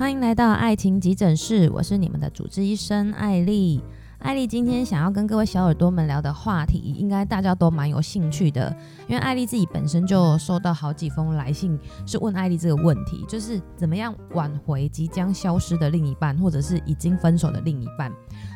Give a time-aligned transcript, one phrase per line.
[0.00, 3.84] 欢迎来到爱情急诊室，我是你们的主治医生艾丽。
[4.20, 8.74] 艾丽今天想要跟各位小耳朵们聊的话题，应该大家都蛮有兴趣的，
[9.06, 18.10] 因为艾丽自己本身就收到好几封来信，是问艾丽这个问题，就是怎么样挽回即将消失的另一半，或者是已经分手的另一半。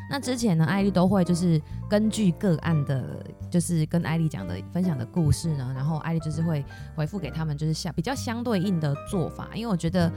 [0.08, 6.64] 那之前呢，艾丽都会就是根据个案的，就是跟艾丽讲的分享的故事呢，然后艾丽就是会
[6.94, 10.10] 回复给他们，就是相比较相对应的做法，因为我觉得。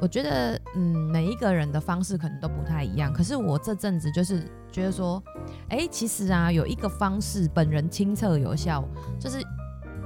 [0.00, 0.80] 我觉得，嗯，
[1.10, 3.12] 每一个人的方式可能都不太一样。
[3.12, 5.22] 可是我这阵子就是觉得说，
[5.68, 8.82] 哎，其实啊，有一个方式，本人亲测有效，
[9.18, 9.38] 就是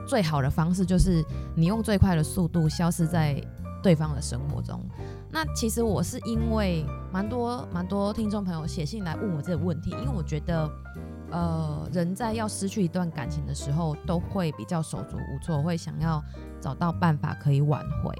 [0.06, 3.40] 最好的方式，就是你用最快的速度消失在
[3.82, 4.84] 对方的生活中。
[5.34, 10.70] 那其实我是因为蛮多蛮多听众朋友写信来问我这个问题，因为我觉得。
[11.30, 16.22] 呃，人在要失去一段感情的时候，都会比较手足无措，会想要
[16.60, 18.14] 找到办法可以挽回。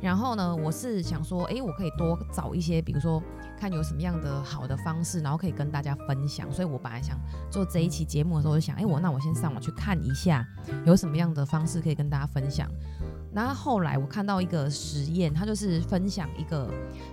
[0.00, 3.22] 然后呢，我是想说，哎，我可以多找一些，比如说
[3.56, 6.50] 看有什么样的好的方式，然后可以跟大家分享。
[6.50, 7.16] 所以我本来想
[7.52, 10.44] 做这一期节目的时候，我就想，哎，我那我先上网去看一下，
[10.84, 12.68] 有什么样的方式可以跟大家分享。
[13.32, 16.55] 然后后来我看到一个实验，他就是分享一个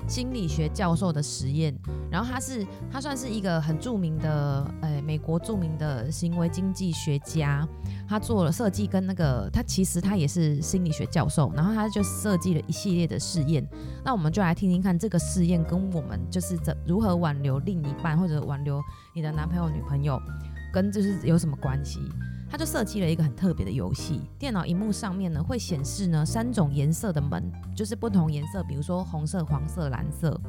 [0.07, 1.73] 心理学教授的实验，
[2.11, 7.67] 然后他是他算是一个很著名的，呃，美国著名的行为经济学家，
[8.07, 13.65] 他做了设计跟那个他其实他也是心理学教授，然后他就设计了一系列的试验，
[14.03, 18.81] 那我们就来听听看这个试验跟我们就是怎如何挽留另一半或者挽留
[19.15, 20.21] 你的男朋友女朋友，
[20.73, 21.99] 跟就是有什么关系。
[22.53, 30.39] 他就设计了一个很特别的游戏，电脑荧幕上面呢会显示呢三种颜色的门，就是不同颜色，比如说红色、黄色、蓝色。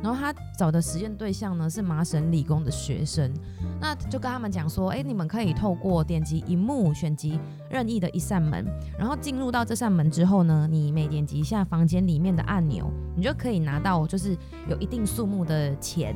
[0.00, 3.34] 然后他找的实验对象呢是麻省理工的学生，
[3.80, 7.28] 那就跟他们讲说，哎，你们可以透过点击荧幕选择
[7.68, 8.64] 任意的一扇门，
[8.96, 14.36] 然后进入到这扇门之后呢，你每点击一下房间里面的按钮，你就可以拿到就是
[14.68, 16.14] 有一定数目的钱。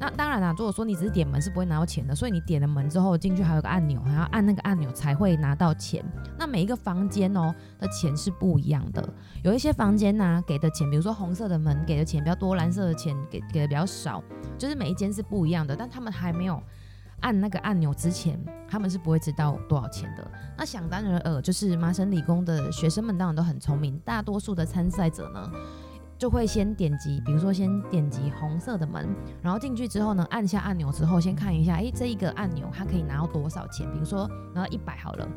[0.00, 6.04] 那当然啦，如果说你只是点门是不会拿到钱的，所以你点了门之后进去还有个按钮，还要按那个按钮才会拿到钱。
[6.38, 9.06] 那每一个房间哦的钱是不一样的，
[9.42, 14.22] 有一些房间呢、给的钱，比如说红色的门给的钱比较多，蓝色的钱给给的比较少，
[14.56, 15.74] 就是每一间是不一样的。
[15.74, 16.62] 但他们还没有
[17.20, 20.24] 按那个按钮之前，他们是不会知道多少钱的。
[20.56, 25.50] 那想当然尔，就是麻省理工的学生们当然都很聪明，大多数的参赛者呢。
[26.18, 29.08] 就会先点击，比如说先点击红色的门，
[29.40, 33.88] 然后进去之后呢，按下按钮之后，先看一下，哎，这一个按钮它可以拿到多少钱？
[33.92, 35.28] 比如说拿到一百好了，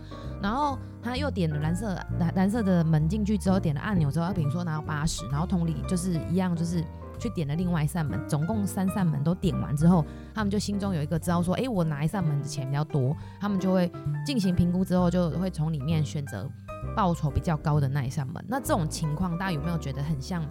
[0.42, 6.84] 然后他又点了蓝色蓝蓝色的门进去之后，点了按钮之后，他比如说拿到八十，然后同理就是一样，就是
[7.20, 10.04] 去点了另外一扇门，总共三扇门都点完之后，
[10.34, 13.92] 他们就心中有一个知道说，哎，我哪一扇门的钱比较多，他们就会
[14.26, 16.50] 进行评估之后，就会从里面选择
[16.96, 18.44] 报酬比较高的那一扇门。
[18.48, 20.44] 那这种情况，大家有没有觉得很像？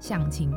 [0.00, 0.50] 相亲，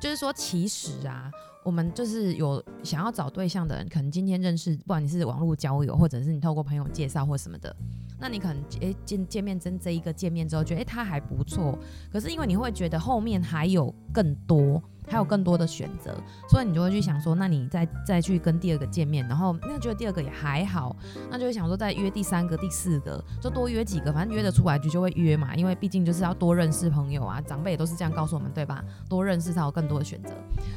[0.00, 1.30] 就是说，其实啊，
[1.64, 7.74] 我们就是有想要找对象的人，可能今天认识，不管你是网络交友，或者是你透过朋友介绍或什么的，
[8.18, 11.78] 那你可能诶见见面真这一个见面之后，觉得诶他还不错，
[12.12, 14.82] 可是因为你会觉得后面还有更多。
[15.10, 16.16] 还有更多的选择，
[16.48, 20.94] 所以你就会去想说，那你再再去跟第二个见面，然后那觉得第二个也还好，
[21.28, 28.84] 那就会想说再约第三个、第四个，就多约几个，反正约得出来就就会约嘛，因为毕竟就是要多认识朋友啊，长辈也都是这样告诉我们，对吧？
[29.08, 30.30] 多认识才有更多的选择。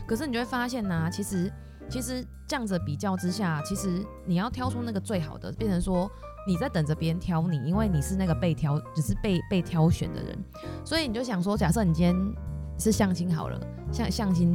[0.07, 1.53] 可是你就会发现呢、其实
[1.87, 6.09] 其实这样子比较之下，其实你要挑出那个最好的，变成说
[6.47, 10.43] 你在等着别人挑你，因为你是那个被挑，只是被被挑选的人，
[10.83, 12.15] 所以你就想说，假设你今天。
[12.77, 13.59] 是相亲好了，
[13.91, 14.53] 相相亲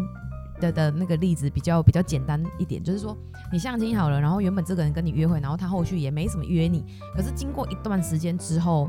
[0.60, 3.16] 的的那个例子比较比较简单一点，就是说
[3.52, 6.84] 你相亲好了，然后原本这个人跟你约会，然后他后续也没什么约你，
[7.14, 8.88] 可是经过一段时间之后。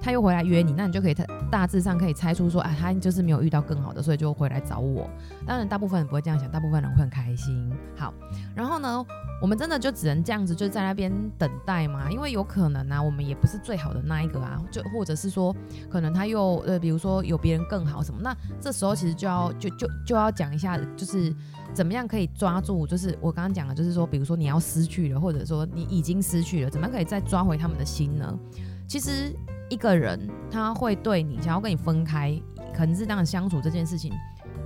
[0.00, 5.10] 他又回来约你，那你就可以大大致上可以猜出说，啊，他就是没有遇到更好的，所以就回来找我。
[5.46, 7.70] 当然，大部分人不会这样想，大部分人会很开心。
[7.96, 8.12] 好，
[8.54, 9.04] 然后呢，
[9.40, 12.10] 我们真的就只能这样子就在那边等待嘛？
[12.10, 15.54] 因为有可能啊，我们也不是最好的那一个啊，就或者是说，
[15.90, 21.34] 可能他又呃，比如说有别人更好什么，那这时候其实就要就就就要讲一下，就是
[21.74, 28.38] 怎么样可以抓住，就是我刚刚讲的，就是说，比如说你要失去了，或者说你已经失去了，怎么样可以再抓回他们的心呢？
[28.86, 29.34] 其实。
[29.68, 32.40] 一个人他会对你想要跟你分开，
[32.72, 34.12] 可能是这样相处这件事情。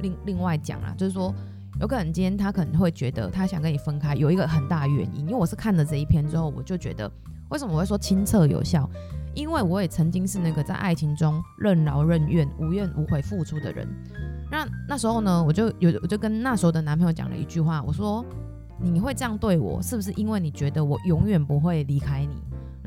[0.02, 1.34] 另另外讲啦，就是说
[1.80, 5.20] 有可能今天他可能会觉得他想跟你分开，有一个很大原因。
[5.20, 7.10] 因为我是看了这一篇之后，我就觉得
[7.48, 8.86] 为什么我会说亲测有效？
[9.34, 13.88] 因为我也曾经是那个在爱情中任劳任怨、无怨无悔付出的人。
[14.50, 18.22] 那那时候呢，我就有我就跟那时候的男朋友讲了一句话，我说
[18.78, 22.36] 你会这样对我，是不是因为你觉得我永远不会离开你？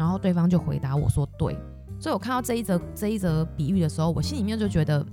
[0.03, 1.57] 然后对方就回答我说对。
[1.97, 5.05] 所以我看到这一则这一则比喻的时候，我心里面就觉得，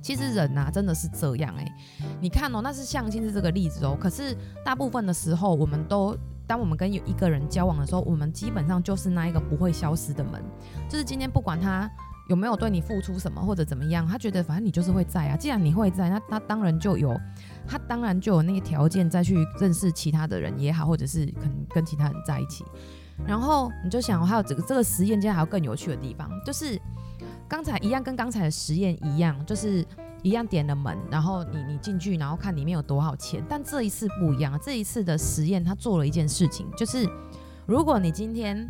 [0.00, 1.72] 其实人呐、啊，真的是这样哎、欸。
[2.20, 3.96] 你看哦，那是相亲是这个例子哦。
[4.00, 6.16] 可是大部分的时候，我们都
[6.46, 10.40] 当我们跟有一个人交往的时候，我们基本上就是那一个不会消失的门。
[10.88, 11.90] 就是今天不管他
[12.28, 15.36] 有没有对你付出什么或者怎么样，他觉得反正你就是会在啊。
[15.36, 17.12] 既然你会在，那他当然就有
[17.66, 22.64] 他当然就有那个条件再去认识其他的人也好，或者是可能跟其他人在一起。
[23.26, 26.80] 然后你就想，还有这个这个实验，接下来还有更有趣的地方，就是。
[27.46, 29.86] 刚才一样，跟刚才的实验一样，就是
[30.22, 33.44] 一样点了门，然后你你进去，然后看里面有多少钱。
[33.46, 37.06] 但这一次不一样，这一次的实验他做了一件事情，就是
[37.66, 38.66] 如果你今天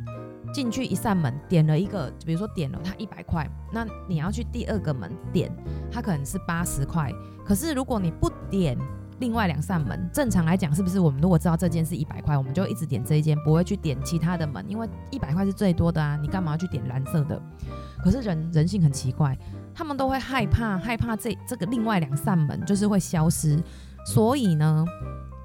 [0.53, 5.51] 进去一扇门，点了一个，比如说点了它一百块，那你要去第二个门点，
[5.91, 7.11] 它可能是八十块。
[7.45, 8.77] 可是如果你不点
[9.21, 17.41] 另外两扇门，正常来讲，是不是我们如果知道这间是一百块，我们就一直点这一间，不会去点其他的门，因为一百块是最多的啊，你干嘛要去点蓝色的？
[18.03, 19.39] 可是人人性很奇怪，
[19.75, 23.59] 他们都会害怕，害怕这这个另外两扇门就是会消失，
[24.05, 24.85] 所以呢，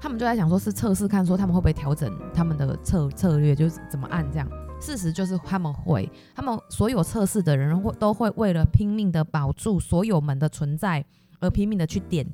[0.00, 4.48] 他们就在想说，是测试看说他们会不会调整他们的策策略，就是怎么按这样。
[4.80, 11.04] 事实就是他们会，他们所有测试的人会都会为了拼命的保住所有门的存在
[11.38, 12.26] 而拼命的去点。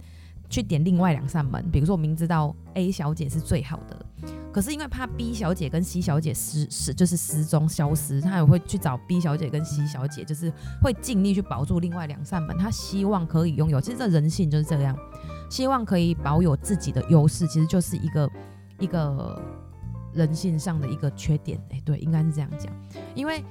[0.48, 4.06] 去点另外两扇门，比如说我明知道 A 小姐是最好的，
[4.52, 10.52] 可是因为怕 B 小姐跟 C 小姐失失就是失踪消失，他也会去找 B 小姐跟 C 小姐，就是
[10.82, 13.80] 会尽力去保住另外两扇门，他希望可以拥有。
[13.80, 14.96] 其实这人性就是这样，
[15.50, 18.30] 希望可以保有自己的优势，其实就是一个
[18.78, 19.42] 一个
[20.12, 21.60] 人性上的一个缺点。
[21.70, 22.72] 哎，对，应该是这样讲，
[23.14, 23.44] 因为。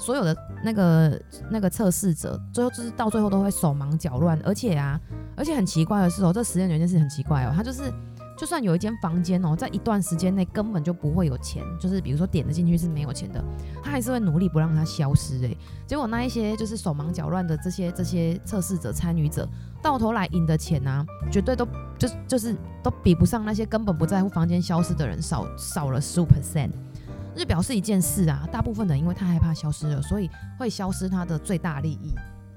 [0.00, 4.98] 所有的那个那个测试者，最后就是到最后都会手忙脚乱，而且啊，
[5.36, 7.92] 而且很奇怪的是哦，这实验有一件事很奇怪哦，他就是
[8.36, 13.44] 就算有一间房间哦，在一段时间内根本就不会有钱，就是比如说点的进去是没有钱的，
[13.82, 15.54] 他还是会努力不让它消失诶。
[15.86, 19.46] 结果那一些就是手忙脚乱的这些这些测试者参与者，
[19.82, 21.68] 到头来赢的钱啊，绝对都
[21.98, 26.70] 就就是都比不上那些根本不在乎房间消失的人少少了十五 percent。
[27.40, 30.28] 就表示一件事啊，大部分人因为太害怕消失了，所以
[30.58, 32.12] 会消失他的最大利益。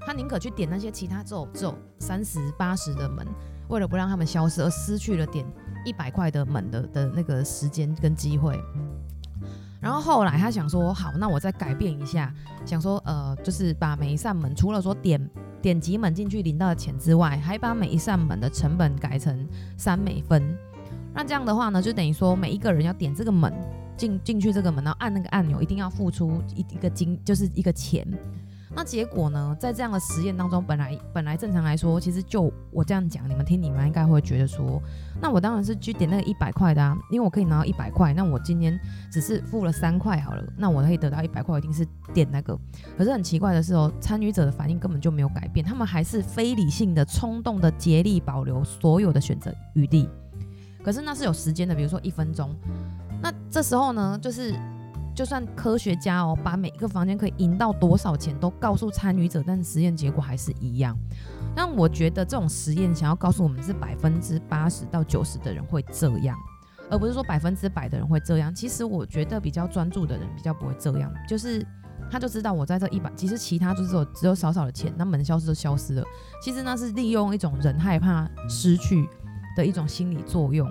[0.05, 3.25] 他宁可去点那些其他只有只有三十八十的门，
[3.69, 5.45] 为了不让他们消失，而失去了点
[5.85, 8.59] 一百块的门的的那个时间跟机会。
[9.79, 12.33] 然后后来他想说，好，那我再改变一下，
[12.65, 15.29] 想说呃，就是把每一扇门除了说点
[15.61, 19.47] 点几门进去领到的钱之外，还把每一扇门的成本改成
[19.77, 20.43] 三美分。
[21.13, 23.53] 那这样的话呢，就等于说每一个人要点这个门。
[23.95, 28.07] 进进去这个门，然后按那个按钮，一定要付出一一个金，就是一个钱。
[28.75, 34.81] 那结果呢，在这样的实验当中，本来本来正常来说，其实就我这样讲，你们听，你们应该会觉得说，
[35.21, 38.15] 那我当然是去点那个一百块的啊，因为我可以拿到一百块。
[38.15, 38.79] 那我今天
[39.11, 41.85] 只是付了三块好了，那我可以得到一百块，一定是
[42.15, 42.57] 点那个。
[42.97, 50.09] 可是很奇怪的是哦，参与者的反应根本就没有改变，他们还是非理性的、冲动的竭力保留所有的选择余地。
[50.83, 52.55] 可是那是有时间的，比如说一分钟。
[53.23, 54.53] 那这时候呢，就是
[55.15, 60.93] 就算科学家哦，把每一个房间可以赢到多少钱都告诉参与者，但实验结果还是一样。
[61.55, 66.37] 那我觉得这种实验想要告诉我们是百分之八十到九十的人会这样，
[66.89, 68.53] 而不是说百分之百的人会这样。
[68.53, 71.65] 其实我觉得比较专注的人比较不会这样，就是
[72.11, 76.03] 他就知道我在这一百，其实其他就是只有少少的钱，那门消失就消失了。
[76.41, 79.07] 其实那是利用一种人害怕失去
[79.55, 80.67] 的一种心理作用。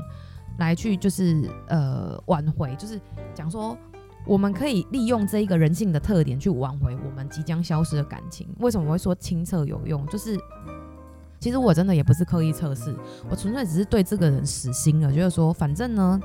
[0.59, 3.01] 来去就是呃挽回，就是
[3.35, 3.77] 讲说
[4.27, 8.49] 我们可以利用这一个人性的特点去挽回我们即将消失的感情。
[8.59, 10.07] 为什么我会说清澈有用？
[10.07, 10.39] 就是
[11.41, 12.95] 其实我真的也不是刻意测试，
[13.29, 16.21] 我纯粹只是对这个人死心了，就是说反正呢，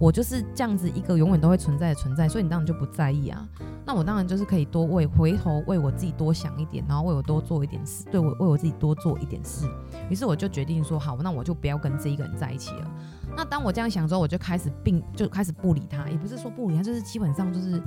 [0.00, 3.46] 我就是这样子一个永远都会存在的存在，所以你当然就不在意啊。
[3.84, 9.66] 那我当然就是可以多为回头为我自己多想一点，然后为我多做一点事，对我为我自己多做一点事。
[10.08, 12.90] 于是我就决定说好，那我就不要跟这一个人在一起了。
[13.36, 17.82] 那当我这样想之后，我就开始并就开始不理他，也不是说不理他，就是基本上就是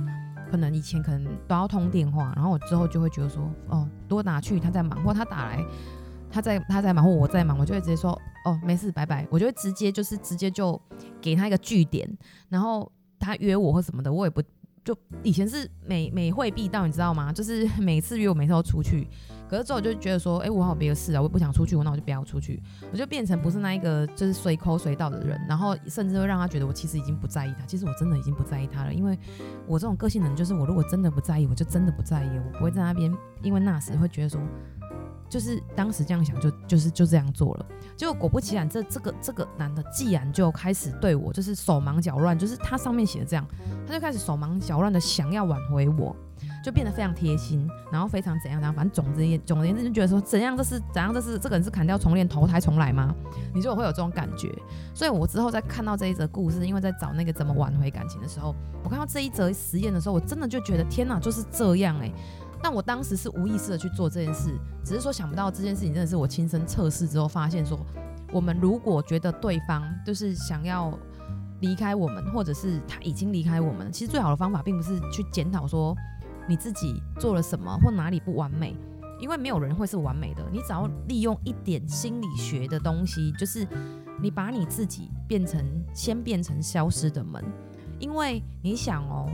[0.50, 5.64] 可能以前可能都要通电话，然后我之后就会觉得说，哦，多拿去他在忙，或他打来，
[6.34, 8.10] 他在他在忙或我在忙，我就会直接说，
[8.44, 9.24] 哦，没事，拜拜。
[9.30, 10.80] 我就会直接就是直接就
[11.20, 12.10] 给他一个句点，
[12.48, 14.42] 然后他约我或什么的，我也不
[14.82, 17.32] 就以前是每每会必到，你知道吗？
[17.32, 19.06] 就是每次约我，每次都出去。
[19.48, 22.60] 可是之后我就觉得说，哎、欸，我好别的事啊，我不想出去，那我就不要出去，
[22.90, 29.16] 我就变成不是那一个就是随口随到的人，然后甚至会让他觉得我其实已经不在意他，其实我真的已经不在意他了，因为
[29.68, 34.40] 我这种个性的人就是我如果真的不在意，我就真的不在意，我不会在那边因为那时会觉得说，
[35.34, 43.44] 就是当时这样想就就是就这样做了，结果果不其然，这这个这个男的既然就开始对我就是手忙脚乱，就是他上面写的这样，
[43.84, 46.14] 他就开始手忙脚乱的想要挽回我。
[46.62, 53.14] 就变得非常贴心，然后非常怎样怎样，反正总之总而言之就觉得说怎样这是怎样这是这个人是砍掉重练投胎重来吗？
[53.54, 54.50] 你就会有这种感觉。
[54.94, 62.10] 所以我之后在看到这一则故事，因为在找那个怎么挽回感情的时候，我看到这一则实验的时候，我真的就觉得天哪，就是这样哎、
[62.64, 67.78] 但我当时是无意识的去做这件事，只是说想不到这件事情真的是我亲身测试之后发现说，
[68.32, 70.98] 我们如果觉得对方就是想要
[71.60, 75.94] 离开我们，或者是他已经离开我们，其实最好的方法并不是去检讨说
[76.48, 78.74] 你自己做了什么或哪里不完美，
[79.20, 80.42] 因为没有人会是完美的。
[80.50, 83.68] 你只要利用一点心理学的东西，就是
[84.22, 87.44] 你把你自己变成先变成消失的门，
[87.98, 89.28] 因为你想哦。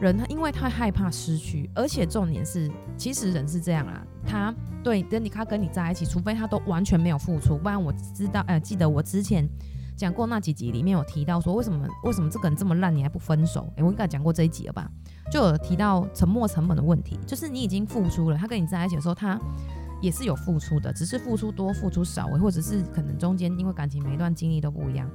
[0.00, 9.48] 人他因为他害怕失去，而且重点是，其实人是这样啊，他对跟你他跟你在一起，除非他都完全没有付出，不然我知道，呃，记得我之前
[9.96, 13.72] 讲过那几集里面有提到说，为什么为什么这个人这么烂，你还不分手？
[13.76, 14.90] 诶，我应该讲过这一集了吧？
[15.30, 19.40] 就有提到沉没成本的问题，就是你已经付出了，他跟你在一起的时候，他
[20.02, 25.08] 也是有付出的，只是付出多付出少，或者是可能中间因为感情每一段经历都不一样。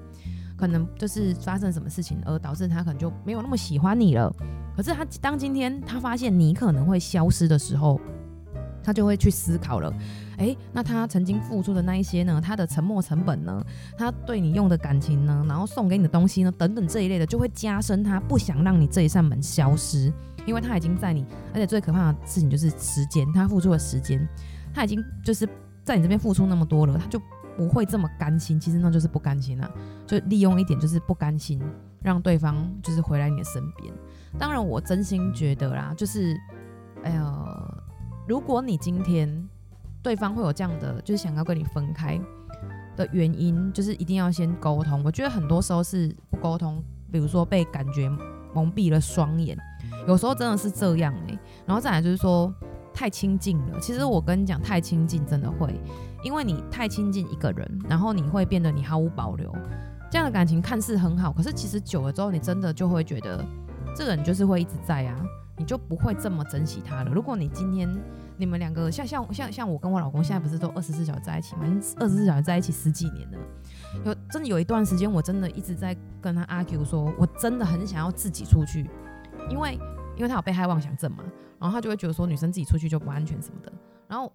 [0.60, 4.30] 可能就是发生什么事情，而导致他可能就没有那么喜欢你了。
[4.76, 8.00] 可是他当今天他发现你可能会消失的时候，
[8.84, 9.94] 他就会去思考了。
[10.38, 12.42] 诶，那他曾经付出的那一些呢？
[12.44, 13.66] 他的沉没成本呢？
[13.98, 15.46] 他对你用的感情呢？
[15.48, 16.52] 然后送给你的东西呢？
[16.58, 20.12] 等等这一类的，就会加深他不想让你这一扇门消失，
[20.46, 24.28] 因为他已经在你，而且最可怕的事情就是时间，他付出的时间，
[24.74, 25.48] 他已经就是
[25.86, 27.22] 在你这边付出那么多了，他就。
[27.60, 29.70] 不会这么甘心，其实那就是不甘心啊，
[30.08, 31.62] 就利用一点就是不甘心，
[32.02, 33.94] 让对方就是回来你的身边。
[34.38, 36.40] 当然，我真心觉得啦，就是，
[37.04, 37.84] 哎呀，
[38.26, 39.46] 如果你今天
[40.02, 42.18] 对方会有这样的，就是想要跟你分开
[42.96, 45.04] 的原因，就是一定要先沟通。
[45.04, 48.10] 我觉得很多时候是不沟通，比如说被感觉
[48.54, 49.58] 蒙蔽了双眼，
[50.08, 52.56] 有时候真的是这样哎、然后再来就是说
[53.00, 55.74] 太亲近了，其实我跟你讲，太亲近真的会。
[56.22, 59.50] 因为你太亲近一个人，然后你会变得你毫无保留，
[60.12, 63.42] 这样的感情看似很好，可是其实久了之后，你真的就会觉得
[63.96, 65.16] 这个人就是会一直在啊，
[65.56, 67.12] 你就不会这么珍惜他了。
[67.14, 67.90] 如果你今天
[68.36, 71.62] 你们两个像像像像我跟我老公现在不是都二十四小时在一起吗？
[72.02, 73.38] 二十四小时在一起十几年了，
[74.08, 78.90] 有真的有一段时间，我真的一直在跟他 argue 说，我真的很想要自己出去，
[79.50, 79.80] 因为
[80.20, 81.24] 因为他有被害妄想症嘛，
[81.58, 83.74] 然后他就会觉得说女生自己出去就不安全什么的，
[84.08, 84.32] 然后。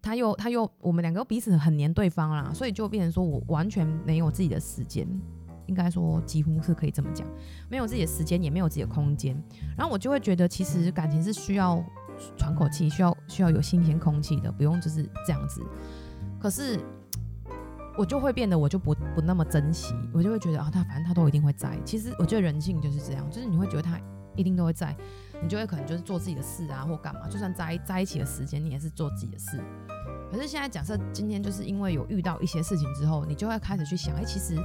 [0.00, 5.06] 他又他又我们两个彼此很黏对方啦，所以就变成说我完全没有自己的时间，
[5.66, 7.26] 应该说几乎是可以这么讲，
[7.68, 9.36] 没有自己的时间，也没有自己的空间。
[9.76, 11.84] 然后我就会觉得，其实感情是需要
[12.36, 15.60] 喘口气，需要需要有新鲜空气的，不用就是这样子。
[16.38, 16.78] 可是
[17.98, 21.76] 我就会变得，我就不不那么珍惜，我就会觉得啊，他反正他都一定会在。
[21.84, 24.00] 其实我觉得人性就是这样，就是你会觉得他
[24.36, 24.96] 一定都会在。
[25.42, 29.62] 你就会可能就是做自己的事啊，或干嘛，就算在在一起的时间，你也是做自己的事。
[30.30, 34.58] 可是现在假设今天就是因为有遇到一些事情之后，你就会开始去想，哎、其实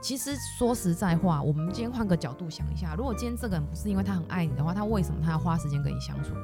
[0.00, 6.34] 其实说实在话，我们今天换个角度想一下，如果今天这个人不是因为他很爱你的话，他为什么他要花时间跟你相处？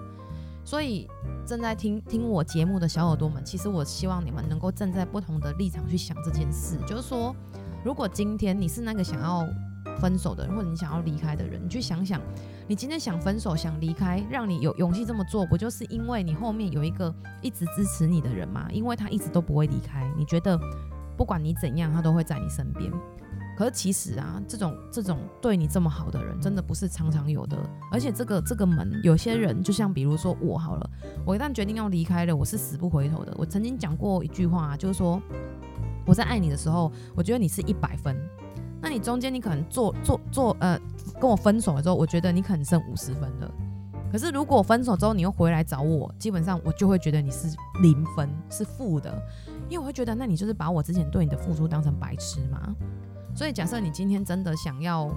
[0.64, 1.08] 所以
[1.46, 7.34] 正在听听我节目的小耳朵们，其实我希望你们能够站在不同的立场去想这件事，就是说，
[7.84, 9.46] 如果今天你是那个想要。
[10.00, 12.20] 分手的人，或者你想要离开的人，你去想想，
[12.68, 18.68] 你今天想分手、想离开，让你有勇气这么做，不就是因为你后面有一个一直支持你的人吗？
[18.70, 20.60] 因为他一直都不会离开，你觉得
[21.16, 22.92] 不管你怎样，他都会在你身边。
[23.56, 27.56] 可是其实啊，这种这种对你这么好的人，真的不是常常有的。
[27.90, 30.90] 而且这个这个门，有些人就像比如说我好了，
[31.25, 33.34] 我一旦决定要离开了，我是死不回头的。
[33.38, 35.18] 我曾经讲过一句话，就是说
[36.04, 38.14] 我在爱你的时候，我觉得你是一百分。
[38.80, 40.78] 那你中间你可能做做做呃
[41.20, 43.50] 跟我分手了之后，我觉得你可能剩五十分了。
[44.10, 47.48] 可是如果分手之后你又回来找我，基本上我就会觉得你是
[47.82, 49.12] 零分，是负的，
[49.68, 52.75] 因为我会觉得那你就是把我之前对你的付出当成白痴嘛。
[53.34, 55.10] 所以假设你今天真的想要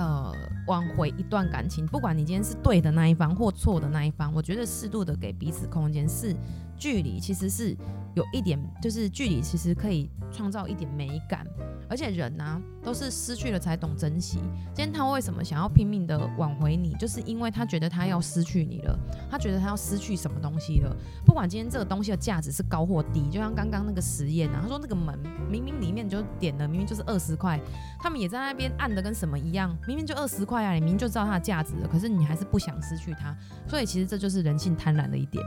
[0.00, 0.32] 呃
[0.66, 6.34] 挽回一段感情，不管你今天是对的那一方或错的那一方，我觉得适度的给彼此空间，是
[6.78, 7.76] 距离其实是
[8.14, 11.46] 有一点，就是距离其实可以创造一点美感。
[11.88, 14.38] 而且人呢、都是失去了才懂珍惜。
[14.72, 18.96] 今天他为什么想要拼命的挽回你，就是因为他觉得他要失去你了，
[19.28, 20.96] 他觉得他要失去什么东西了。
[21.26, 25.18] 不管今天这个东西的价值是高或低，就像刚刚那个实验啊，他说那个门
[25.50, 27.60] 明明里面就点了，明明就是二十块，
[27.98, 33.36] 他们也在那边按的跟什么一样，明明就二十块啊，你明明就知道它的价值了，可是你还是不想失去它。
[33.66, 35.44] 所以其实这就是人性贪婪的一点。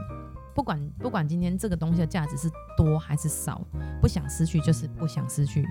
[0.54, 3.60] 不管不管今天这个东西的价值是多还是少，
[4.00, 5.66] 不想失去就是不想失去。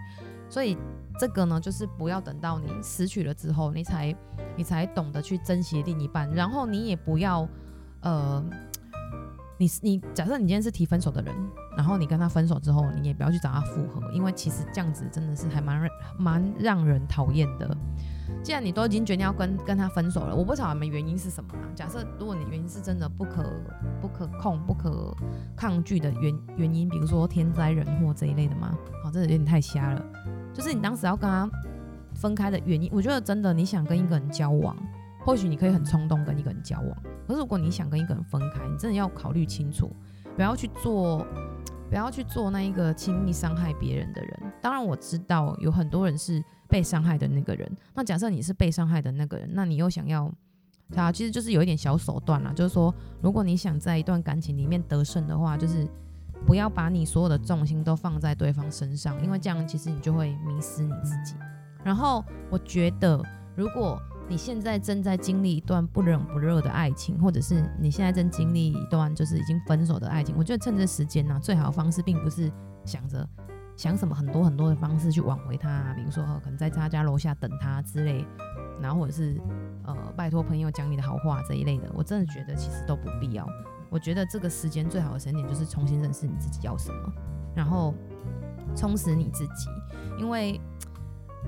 [0.50, 0.78] 所以
[1.18, 4.16] 这个呢，就是不要等到你失去了之后，你才
[4.58, 7.48] 你才懂得去珍惜另一半，然后你也不要
[8.02, 8.44] 呃。
[9.60, 11.34] 你你假设你今天是提分手的人，
[11.78, 15.88] 然后你跟他分手之后，你也不要去找他复合，因为其实这样子真的是还蛮
[16.18, 17.78] 蛮让人讨厌的。
[18.44, 21.60] 既然你都已经决定要跟跟他分手了，我不晓得你们原因是什么啦？
[21.74, 23.50] 假设如果你原因是真的不可
[24.02, 25.16] 不可控、不可
[25.56, 28.78] 抗拒的原原因，比如说天灾人祸这一类的吗？
[29.02, 30.06] 好，这有点太瞎了。
[30.54, 31.50] 就是你当时要跟他
[32.14, 34.76] 分开的原因，我觉得真的你想跟一个人交往。
[35.26, 39.90] 或许你可以很冲动跟一个人交往，可是如果你想跟一个人分开，你真的要考虑清楚，
[40.36, 41.26] 不要去做，
[41.90, 44.38] 不要去做那一个轻易伤害别人的人。
[44.62, 50.28] 当然我知道有很多人是被伤害的那个人，那假设你是被伤害的那个人，那你又想要，
[50.96, 55.88] 啊，其实就是有一点小手段啦，就是说，如果你想在一段感情里面得胜的话，就是
[56.48, 61.36] 不要把你所有的重心都放在对方身上，因为这样其实你就会迷失你自己。
[61.84, 63.24] 然后我觉得
[63.56, 72.52] 如果你现在正在经历一段不冷不热的爱情，或者是你现在正经历一段就是已经分手的爱情，我觉得趁这时间呢、最好的方式并不是
[72.84, 73.30] 想着
[73.76, 78.26] 想什么很多很多的方式去挽回他、比如说可能在他家楼下等他之类，
[78.82, 79.40] 然后或者是
[79.86, 83.48] 呃拜托朋友讲你的好话这一类的，我真的觉得其实都不必要。
[83.90, 87.14] 我觉得这个时间最好的时间点就是重新认识你自己要什么，
[87.56, 87.94] 然后
[88.76, 89.70] 充实你自己，
[90.20, 90.60] 因为。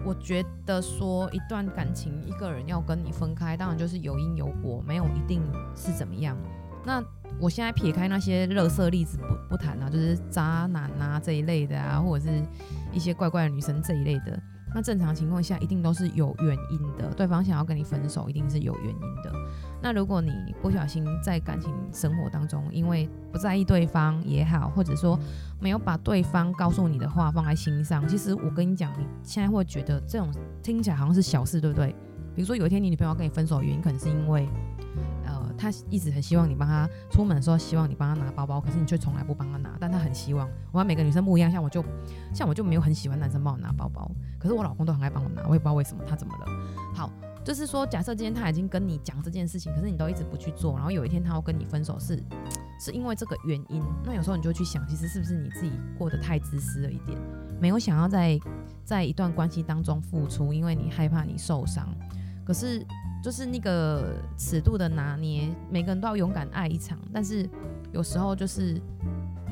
[0.04, 5.42] 我觉得说一段感情，一个人要跟你分开，当然就是有因有果，没有一定
[5.74, 6.36] 是怎么样。
[6.84, 7.02] 那
[7.40, 12.42] 我现在撇开那些垃圾例子不不谈啊，就是渣男啊这一类的啊，或者是
[12.94, 14.42] 一些怪怪的女生这一类的。
[14.74, 17.10] 那正常情况下，一定都是有原因的。
[17.16, 19.32] 对方想要跟你分手，一定是有原因的。
[19.82, 25.18] 那如果你不小心在感情生活当中，因为不在意对方也好，或者说
[25.62, 30.30] 没有把对方告诉你的话放在心上，其实我跟你讲，你现在会觉得这种
[30.62, 31.96] 听起来好像是小事，对不对？
[32.34, 34.46] 比如说有一天你女朋友跟你分手的原因，可能是因为。
[35.58, 39.78] 他一直很希望你帮他出门的时候，希望你帮他拿包包，可是你却从来不帮他拿。
[39.80, 41.84] 但他很希望，我和每个女生不一样，像我就
[42.34, 44.10] 像我就没有很喜欢男生帮我拿包包，
[44.40, 46.46] 可是我老公都很爱帮我拿，我也不知道为什么他怎么了。
[46.94, 47.12] 好，
[47.44, 52.24] 就是说，假设今天他已经跟你讲这件事情，可是你都一直不去做，然后有一天他要跟你分手是，是
[52.80, 53.82] 是因为这个原因。
[54.04, 57.18] 那有时候你就去想，其实是不是你自己过得太自私了一点，
[57.60, 58.40] 没有想要在
[58.84, 61.88] 在一段关系当中付出，因为你害怕你受伤。
[62.44, 62.86] 可是。
[63.26, 66.96] 就是那个尺度的拿捏，每个人都要勇敢爱一场。
[67.12, 67.50] 但是
[67.92, 68.80] 有时候就是，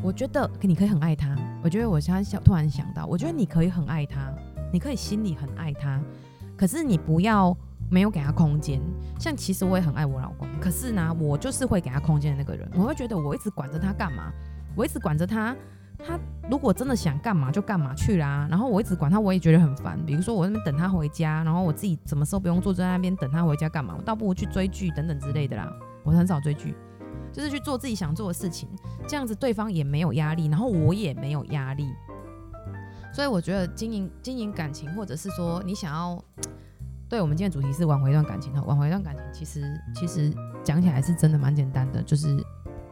[0.03, 1.35] 我觉得你可以很爱他。
[1.63, 4.31] 我觉得我现在想突然想到，我觉得你可以很爱他，
[4.71, 5.99] 你可以心里很爱他。
[6.55, 7.57] 可是你不要
[7.89, 8.79] 没有给他空间。
[9.19, 12.69] 像其实我也很爱我老公，可是呢，我就是会给他空间的那个人。
[12.75, 14.31] 我会觉得我一直管着他干嘛？
[14.75, 15.55] 我一直管着他。
[15.97, 19.97] 他如果真的想干嘛就干嘛去啦，然后我一直管他，我也觉得很烦。
[20.05, 23.95] 比如说我那边等他回家，然后我自己什么时候不用坐在那边等他回家干嘛？
[23.97, 25.71] 我倒不如去追剧等等之类的啦。
[26.03, 26.75] 我很少追剧，
[27.31, 28.67] 就是去做自己想做的事情，
[29.07, 31.87] 这样子对方也没有压力，然后我也没有压力。
[33.13, 36.21] 所以我觉得经营经营感情，或者是说你想要，
[37.07, 42.35] 对我们今天主题是挽回一段感情，挽回一段感情，其实其实讲起来是真的蛮简单的，就是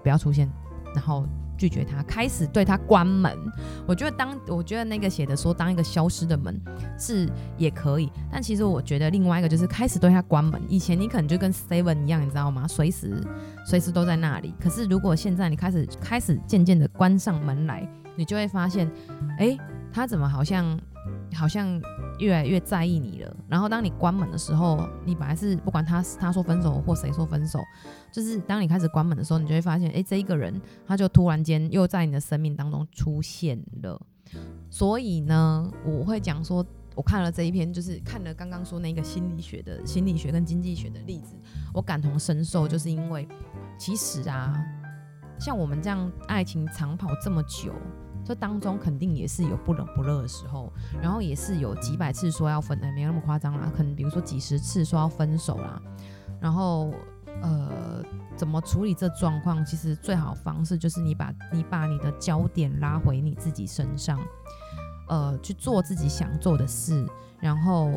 [0.03, 0.49] 不要出现，
[0.95, 1.25] 然后。
[1.57, 3.37] 拒绝他，开始对他关门。
[3.85, 6.59] 我觉得当我觉得那个写的说当一个消失的门
[6.97, 10.59] 是也可以，但其实我觉得另外一个就是开始对他关门。
[10.67, 12.67] 以前你可能就跟 Seven 一样，你知道吗？
[12.67, 13.23] 随时
[13.63, 14.55] 随时都在那里。
[14.59, 18.91] 可是如果现在你开始开始渐渐的关上门来，你就会发现，
[19.37, 19.55] 哎，
[19.93, 20.65] 他怎么好像
[21.33, 21.81] 好像。
[22.19, 27.59] 越来越在意你了，然后当你关门的时候，你本来是不管他他说分手或谁说分手，
[28.11, 33.99] 就是当你开始关门的时候，你就会发现，哎，这一个人他就突然间又在你的生命当中出现了。
[34.69, 36.63] 所以呢，我会讲说，
[36.93, 41.33] 我看了这一篇，就是看了刚刚说那个心理学的心理学跟经济学的例子，
[41.73, 43.27] 我感同身受，就是因为
[43.79, 44.63] 其实啊，
[45.39, 47.73] 像我们这样爱情长跑这么久。
[48.23, 55.81] 这当中肯定也是有不冷不热的时候，然后也是有几百次说要分，哎，没有那么夸张啦，可能比如说几十次说要分手啦，
[56.39, 56.93] 然后
[57.41, 58.03] 呃，
[58.37, 59.65] 怎么处理这状况？
[59.65, 64.19] 其实最好方式就是你把你把你的焦点拉回你自己身上，
[65.09, 67.05] 呃，去做自己想做的事，
[67.39, 67.91] 然后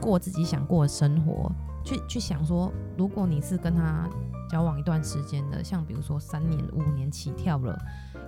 [0.00, 1.50] 过自己想过的生活，
[1.84, 4.08] 去去想说，如果你是跟他
[4.50, 7.78] 交往一段时间的，像比如说三年、五年起跳了，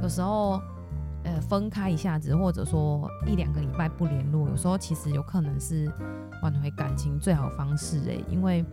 [0.00, 0.60] 有时候。
[1.22, 5.90] 呃，分开一下子，或者说一两个礼拜不联络，有时候其实有可能是
[6.42, 8.64] 挽回感情最好方式诶、因为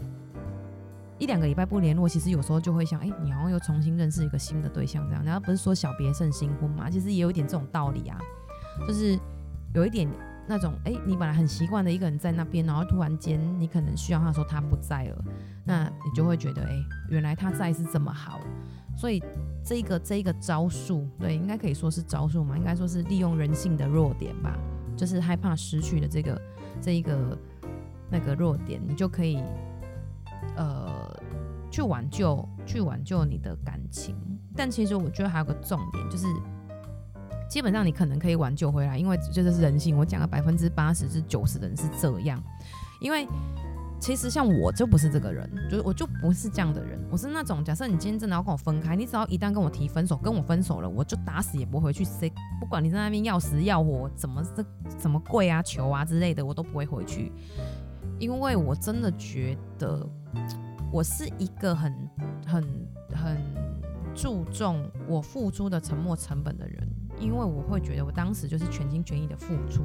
[1.20, 5.24] 一两个礼拜不联络，其实有时候就会想，哎、你好像又重新认识一个新的对象这样。
[5.26, 8.18] 然后不是说小别胜新婚嘛，其实也有一点这种道理啊，
[8.88, 9.20] 就是
[9.74, 10.08] 有一点
[10.48, 15.26] 那种，哎、你本来很习惯的一个人在那边，然后突然间你可能需要他说他不在了，
[15.66, 16.74] 那你就会觉得，哎、
[17.10, 18.40] 原来他在是这么好。
[18.96, 19.22] 所以
[19.64, 24.58] 这个这个招数，对，应该可以说是招数嘛，应该说是利用人性的弱点吧，
[24.96, 26.42] 就是害怕失去的这个
[26.82, 27.38] 这一个
[28.10, 29.44] 那个弱点，你就可以
[30.56, 31.14] 呃
[31.70, 34.16] 去挽救去挽救你的感情。
[34.56, 36.26] 但其实我觉得还有个重点就是。
[37.50, 39.98] 基本上你可能可以挽救回来，因为这就是人性。
[39.98, 42.42] 我讲了百分之八十至九十的人是这样，
[43.00, 43.28] 因为
[44.00, 47.00] 其实像我就不是这个人，就是我就不是这样的人。
[47.10, 52.04] 我是那种，假设你今天真的要跟我分开，你只要一旦跟我提分手，跟我分手了，我就打死也不回去。
[52.06, 54.64] 谁不管你在那边要死要活，怎么这
[54.98, 57.32] 怎么跪啊求啊之类的，我都不会回去，
[58.20, 60.08] 因为我真的觉得
[60.92, 61.92] 我是一个很
[62.46, 62.64] 很
[63.16, 63.38] 很
[64.14, 66.88] 注重我付出的沉没成本的人。
[67.20, 69.84] 因为我会觉得我当时就是全心全意的付出，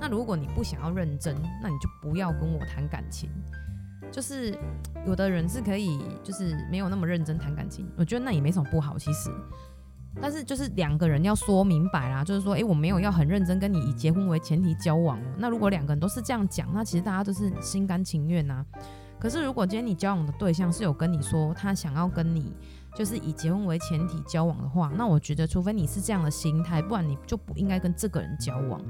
[0.00, 3.28] 那如果你不想要认真，那你就不要跟我谈感情。
[4.10, 4.58] 就是
[5.06, 9.30] 有的人是可以，就是没有那么认真谈感情，我觉得那也没什么不好，其实。
[10.20, 15.16] 但是就是两个人要说明白啦，就是说，诶，我没有要很认真跟你以结婚为前提交往。
[15.38, 18.66] 那如果两个人都是这样讲，那其实大家都是心甘情愿呐。
[19.20, 22.52] 可是如果今天你交往的对象是有跟你说他想要跟你。
[22.94, 28.80] 就是以结婚为前提交往的话，那我觉得，除非你是这样的心态，不然你就不应该跟这个人交往。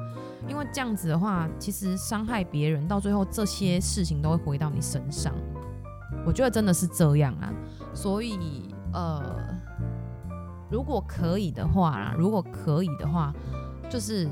[0.48, 5.34] 因为这样子的话，其实伤害别人，到最后这些事情都会回到你身上。
[6.26, 7.52] 我觉得真的是这样啊。
[7.92, 9.38] 所以，呃，
[10.70, 13.32] 如果可以的话啦，如果可以的话，
[13.90, 14.28] 就是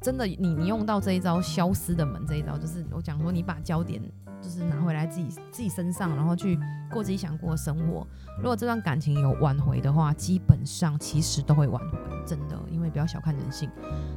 [0.00, 4.00] 真的，你你用到这一招消失的门这一招，就是我讲说，你把焦点。
[4.40, 6.58] 就是拿回来自己自己身上，然后去
[6.90, 8.06] 过自己想过的生活。
[8.38, 13.70] 如果这段感情有挽回的话，基本上其实都会挽回，真的，因为不要小看人性，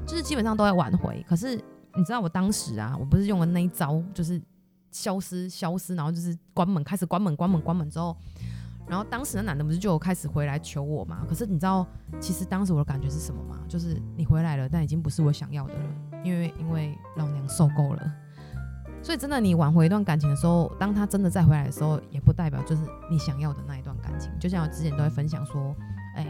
[0.05, 1.25] 就是基本上都会挽回。
[1.27, 1.55] 可是
[1.95, 4.41] 你知道我当时啊，我不是用了那一招，就是
[4.91, 8.15] 消失消失，然后就是关门，开始关门关门关门之后，
[8.87, 11.25] 然后当时那男的不是就开始回来求我嘛？
[11.27, 11.85] 可是你知道，
[12.19, 13.59] 其实当时我的感觉是什么吗？
[13.67, 15.89] 就是你回来了，但已经不是我想要的了，
[16.23, 18.13] 因为因为老娘受够了。
[19.03, 24.31] 所以，真的，你挽回一段感情的时候，当他真的再回来的时候，也不代表就是你想要的那一段感情。
[24.39, 25.75] 就像我之前都会分享说，
[26.15, 26.25] 哎、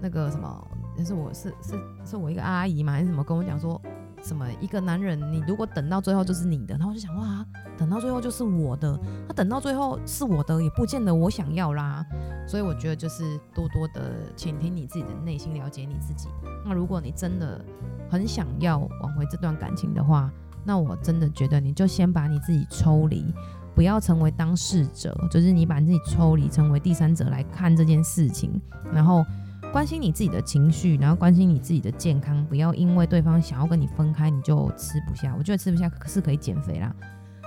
[0.00, 3.80] 那个什么，就是我是是是我一个阿姨嘛，还是什么跟我讲说，
[4.22, 7.44] 什么一个男人，你如果等到最后就是你的，然后我就想哇，
[7.76, 12.04] 等到最后就是我的，他等到最后是我的，也不见得我想要啦。
[12.46, 16.28] 所以我觉得就是多多的倾听你自己的内心，了解你自己。
[16.64, 17.62] 那如果你真的
[18.10, 20.30] 很想要挽回这段感情的话，
[20.64, 23.34] 那我真的觉得，你就先把你自己抽离，
[23.74, 28.60] 不要成为当事者，就是你把你自己抽离，成为第三者来看这件事情，
[28.92, 29.24] 然后
[29.72, 35.34] 关心你自己的情绪，然后关心你自己的健康，不要因为对方想要跟你分开，你就吃不下。
[35.38, 36.94] 我觉得吃不下是可以减肥啦，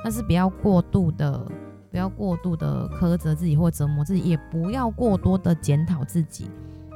[0.04, 1.46] 但是不要过度的，
[1.92, 6.50] 不要过度的苛责自己或折磨自己，也不要过多的检讨自己。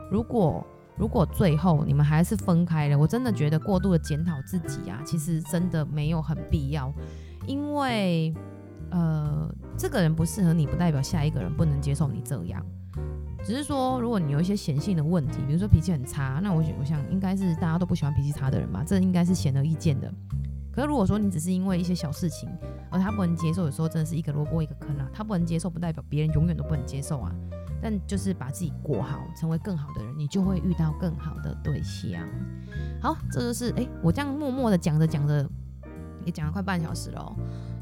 [0.10, 0.66] 如果
[0.98, 6.92] 如果最后你们还是分开了，我真的觉得过度的检讨自己啊，其实真的没有很必要，
[7.46, 8.34] 因为
[8.90, 12.66] 呃，这个人不适合你，不代表下一个人不能接受你这样。
[13.44, 20.12] 只是说，如果你有一些显性的问题，比如说脾气很差，那我我想应该是大家都不喜欢脾气差的人吧，这应该是显而易见的。
[20.72, 22.50] 可是如果说你只是因为一些小事情，
[22.90, 25.08] 而他不能接受，有时候真的是一个萝卜一个坑啊。
[25.14, 27.32] 他不能接受，不代表别人永远都不能接受啊。
[27.88, 32.22] 但就是把自己过好，成为更好的人，你就会遇到更好的对象。
[33.02, 35.50] 好，这就是哎、我这样默默的讲着讲着，
[36.26, 37.36] 也讲了快半小时了。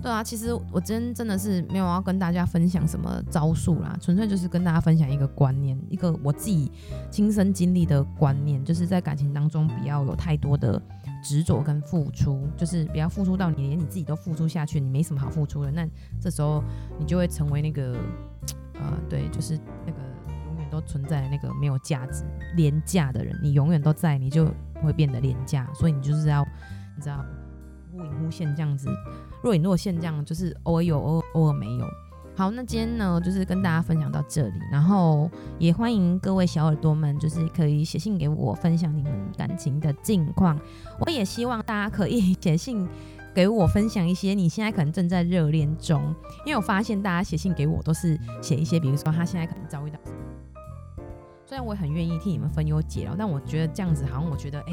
[0.04, 6.72] 对啊，其实我真真的是没有要跟大家分享什么招数啦，纯粹就是跟大家分享一个观念，一个我自己
[7.10, 10.80] 亲身经历的观念，就是在感情当中不要有太多的
[11.24, 15.84] 执着跟付出，就是不要付出到你连你自己都付出下去，你没什么好付出的，那
[16.22, 16.64] 这时候
[17.00, 17.98] 你就会成为那个。
[18.80, 20.00] 呃，对，就是那个
[20.48, 22.24] 永远都存在那个没有价值、
[22.56, 24.46] 廉价的人，你永远都在，你就
[24.84, 25.68] 会变得廉价。
[25.74, 26.46] 所以你就是要，
[26.96, 27.24] 你知道，
[27.92, 28.90] 忽隐忽现这样子，
[29.44, 31.86] 若隐若现这样，就是偶尔有，偶偶尔没有。
[32.38, 40.60] 好，那今天呢，就是跟大家分享到这里，然后也欢迎各位小耳朵们，就是可以写信给我，分享你们感情的近况。
[41.00, 42.86] 我也希望大家可以 写信。
[43.36, 46.02] 给我分享一些你现在可能正在热恋中，
[46.46, 50.18] 因为我发现大家写信给我都是写一些，比如说他现在可能遭遇到什么。
[51.46, 54.72] 虽然我也很愿意替你们分忧解劳，但我觉得这样子好像我觉得，哎，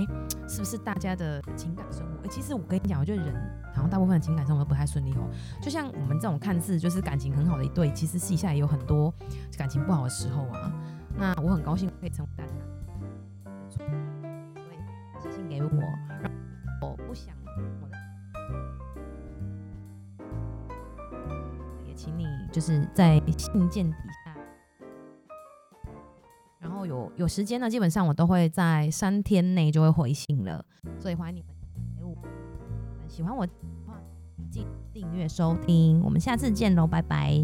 [0.48, 2.24] 是不是大家的情感生活？
[2.24, 3.34] 哎，其实我跟你讲，我觉得人
[3.74, 5.28] 好像大部分的情感生活都不太顺利哦。
[5.60, 9.12] 就像我们这种看似就是感情很好的一对，其实私下也有很多
[9.58, 10.72] 感情不好的时候啊。
[11.18, 12.52] 那我很高兴可以成为大家，
[22.52, 24.36] 就是在信件底下，
[26.60, 30.64] 然后有有时间呢，基本上我都会在三天内就会回信了，
[31.00, 31.48] 所以欢迎你们
[31.98, 32.14] 给我
[33.08, 33.52] 喜欢我的
[33.86, 33.98] 话，
[34.50, 37.42] 记得订阅收听，我们下次见喽，拜拜。